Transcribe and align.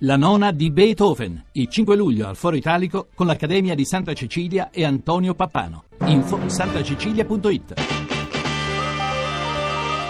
La 0.00 0.16
nona 0.16 0.52
di 0.52 0.70
Beethoven, 0.70 1.42
il 1.52 1.68
5 1.68 1.96
luglio 1.96 2.28
al 2.28 2.36
Foro 2.36 2.54
Italico 2.54 3.08
con 3.14 3.26
l'Accademia 3.26 3.74
di 3.74 3.86
Santa 3.86 4.12
Cecilia 4.12 4.68
e 4.70 4.84
Antonio 4.84 5.32
Pappano. 5.32 5.84
Info 6.04 6.38
santacecilia.it 6.48 7.72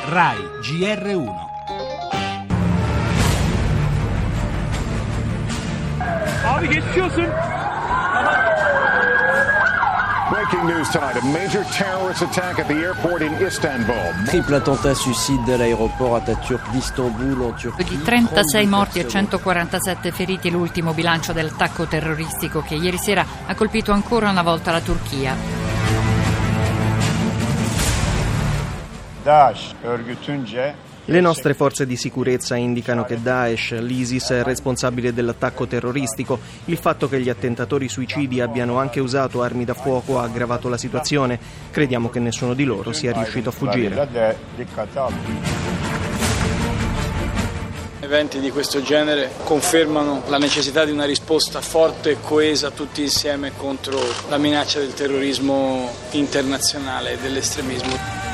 RAI 0.09 0.39
GR1 0.61 1.35
Abi 6.45 6.69
geçiyorsun. 6.69 7.66
Triple 14.25 14.57
attentat 14.57 14.95
suicide 14.95 15.43
dell'aeroporto 15.45 16.15
Atatürk 16.15 16.71
di 16.71 16.79
Istanbul 16.79 17.41
en 17.41 17.55
Turchia. 17.57 17.85
Di 17.85 18.03
36 18.03 18.67
morti 18.67 19.01
e 19.01 19.09
147 19.09 20.13
feriti 20.13 20.51
l'ultimo 20.51 20.93
bilancio 20.93 21.33
dell'attacco 21.33 21.87
terroristico 21.87 22.61
che 22.63 22.77
ieri 22.77 22.97
sera 22.97 23.27
ha 23.47 23.55
colpito 23.57 23.91
ancora 23.91 24.31
una 24.31 24.43
volta 24.43 24.71
la 24.71 24.81
Turchia. 24.81 25.35
DAEŞ 29.25 29.75
örgütünce 29.85 30.75
Le 31.09 31.21
nostre 31.21 31.55
forze 31.55 31.87
di 31.87 31.97
sicurezza 31.97 32.57
indicano 32.57 33.05
che 33.05 33.23
Daesh, 33.23 33.79
l'ISIS, 33.79 34.31
è 34.31 34.43
responsabile 34.43 35.15
dell'attacco 35.15 35.65
terroristico. 35.69 36.41
Il 36.65 36.79
fatto 36.79 37.09
che 37.09 37.21
gli 37.21 37.29
attentatori 37.29 37.89
suicidi 37.89 38.41
abbiano 38.41 38.81
anche 38.81 38.99
usato 38.99 39.41
armi 39.41 39.65
da 39.65 39.75
fuoco 39.75 40.19
ha 40.19 40.25
aggravato 40.25 40.69
la 40.69 40.77
situazione. 40.77 41.39
Crediamo 41.71 42.11
che 42.11 42.19
nessuno 42.19 42.55
di 42.55 42.65
loro 42.65 42.93
sia 42.93 43.13
riuscito 43.13 43.51
a 43.51 43.53
fuggire. 43.53 44.09
Eventi 48.01 48.41
di 48.41 48.51
questo 48.51 48.83
genere 48.83 49.31
confermano 49.45 50.25
la 50.27 50.39
necessità 50.39 50.85
di 50.85 50.91
una 50.91 51.05
risposta 51.05 51.61
forte 51.61 52.11
e 52.11 52.17
coesa 52.21 52.71
tutti 52.71 53.03
insieme 53.03 53.53
contro 53.57 54.01
la 54.29 54.39
minaccia 54.39 54.81
del 54.81 54.93
terrorismo 54.93 55.89
internazionale 56.11 57.13
e 57.13 57.19
dell'estremismo. 57.19 58.26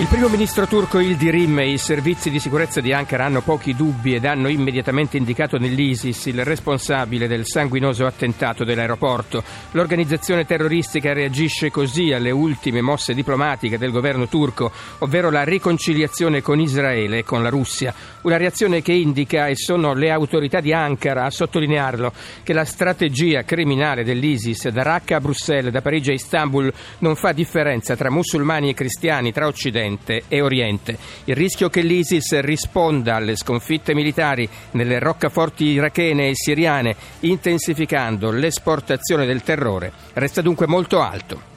Il 0.00 0.06
primo 0.06 0.28
ministro 0.28 0.66
turco 0.66 0.98
Ildirim 0.98 1.58
e 1.58 1.72
i 1.72 1.76
servizi 1.76 2.30
di 2.30 2.38
sicurezza 2.38 2.80
di 2.80 2.90
Ankara 2.90 3.26
hanno 3.26 3.42
pochi 3.42 3.76
dubbi 3.76 4.14
ed 4.14 4.24
hanno 4.24 4.48
immediatamente 4.48 5.18
indicato 5.18 5.58
nell'ISIS 5.58 6.24
il 6.24 6.42
responsabile 6.42 7.28
del 7.28 7.46
sanguinoso 7.46 8.06
attentato 8.06 8.64
dell'aeroporto. 8.64 9.44
L'organizzazione 9.72 10.46
terroristica 10.46 11.12
reagisce 11.12 11.70
così 11.70 12.12
alle 12.12 12.30
ultime 12.30 12.80
mosse 12.80 13.12
diplomatiche 13.12 13.76
del 13.76 13.90
governo 13.90 14.26
turco, 14.26 14.72
ovvero 15.00 15.28
la 15.28 15.44
riconciliazione 15.44 16.40
con 16.40 16.60
Israele 16.60 17.18
e 17.18 17.24
con 17.24 17.42
la 17.42 17.50
Russia. 17.50 17.92
Una 18.22 18.38
reazione 18.38 18.80
che 18.80 18.94
indica, 18.94 19.48
e 19.48 19.54
sono 19.54 19.92
le 19.92 20.10
autorità 20.10 20.60
di 20.60 20.72
Ankara 20.72 21.26
a 21.26 21.30
sottolinearlo, 21.30 22.10
che 22.42 22.54
la 22.54 22.64
strategia 22.64 23.42
criminale 23.42 24.02
dell'ISIS 24.02 24.70
da 24.70 24.82
Raqqa 24.82 25.16
a 25.16 25.20
Bruxelles, 25.20 25.70
da 25.70 25.82
Parigi 25.82 26.08
a 26.08 26.14
Istanbul 26.14 26.72
non 27.00 27.16
fa 27.16 27.32
differenza 27.32 27.94
tra 27.96 28.10
musulmani 28.10 28.70
e 28.70 28.74
cristiani, 28.74 29.30
tra 29.30 29.46
Occidente 29.90 30.24
e 30.28 30.40
Oriente. 30.40 30.98
Il 31.24 31.34
rischio 31.34 31.68
che 31.68 31.82
l'ISIS 31.82 32.40
risponda 32.40 33.16
alle 33.16 33.36
sconfitte 33.36 33.94
militari 33.94 34.48
nelle 34.72 34.98
roccaforti 34.98 35.64
irachene 35.64 36.28
e 36.28 36.34
siriane, 36.34 36.96
intensificando 37.20 38.30
l'esportazione 38.30 39.26
del 39.26 39.42
terrore, 39.42 39.92
resta 40.14 40.40
dunque 40.40 40.66
molto 40.66 41.00
alto. 41.00 41.49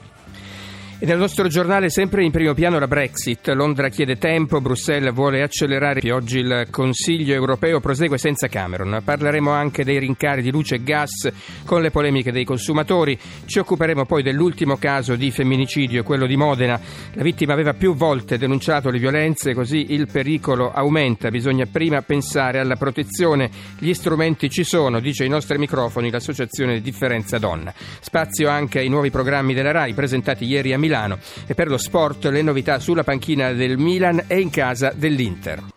Nel 1.04 1.18
nostro 1.18 1.48
giornale 1.48 1.90
sempre 1.90 2.24
in 2.24 2.30
primo 2.30 2.54
piano 2.54 2.78
la 2.78 2.88
Brexit. 2.88 3.48
Londra 3.48 3.90
chiede 3.90 4.16
tempo, 4.16 4.62
Bruxelles 4.62 5.12
vuole 5.12 5.42
accelerare. 5.42 6.00
Oggi 6.10 6.38
il 6.38 6.68
Consiglio 6.70 7.34
europeo 7.34 7.78
prosegue 7.78 8.16
senza 8.16 8.48
Cameron. 8.48 9.02
Parleremo 9.04 9.50
anche 9.50 9.84
dei 9.84 9.98
rincari 9.98 10.40
di 10.40 10.50
luce 10.50 10.76
e 10.76 10.82
gas 10.82 11.30
con 11.66 11.82
le 11.82 11.90
polemiche 11.90 12.32
dei 12.32 12.44
consumatori. 12.44 13.18
Ci 13.44 13.58
occuperemo 13.58 14.06
poi 14.06 14.22
dell'ultimo 14.22 14.78
caso 14.78 15.14
di 15.14 15.30
femminicidio, 15.30 16.02
quello 16.02 16.26
di 16.26 16.36
Modena. 16.36 16.80
La 17.12 17.22
vittima 17.22 17.52
aveva 17.52 17.74
più 17.74 17.94
volte 17.94 18.38
denunciato 18.38 18.88
le 18.88 18.98
violenze, 18.98 19.52
così 19.52 19.92
il 19.92 20.08
pericolo 20.10 20.72
aumenta. 20.72 21.28
Bisogna 21.28 21.66
prima 21.70 22.00
pensare 22.00 22.60
alla 22.60 22.76
protezione. 22.76 23.50
Gli 23.78 23.92
strumenti 23.92 24.48
ci 24.48 24.64
sono, 24.64 25.00
dice 25.00 25.24
ai 25.24 25.28
nostri 25.28 25.58
microfoni 25.58 26.10
l'associazione 26.10 26.80
Differenza 26.80 27.36
Donna. 27.36 27.74
Spazio 28.00 28.48
anche 28.48 28.78
ai 28.78 28.88
nuovi 28.88 29.10
programmi 29.10 29.52
della 29.52 29.70
RAI 29.70 29.92
presentati 29.92 30.46
ieri 30.46 30.72
a 30.72 30.78
Milano 30.94 31.18
e 31.46 31.54
per 31.54 31.66
lo 31.66 31.76
sport 31.76 32.26
le 32.26 32.42
novità 32.42 32.78
sulla 32.78 33.02
panchina 33.02 33.52
del 33.52 33.78
Milan 33.78 34.24
e 34.28 34.40
in 34.40 34.50
casa 34.50 34.92
dell'Inter. 34.94 35.73